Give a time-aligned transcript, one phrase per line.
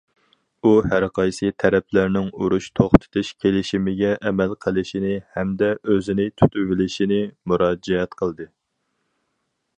[0.67, 8.51] ئۇ ھەرقايسى تەرەپلەرنىڭ ئۇرۇش توختىتىش كېلىشىمىگە ئەمەل قىلىشىنى ھەمدە ئۆزىنى تۇتۇۋېلىشىنى مۇراجىئەت قىلدى.